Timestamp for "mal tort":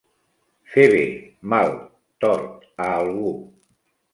1.53-2.67